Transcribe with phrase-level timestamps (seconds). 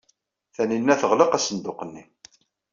[0.55, 2.03] Tanina teɣleq asenduq-nni.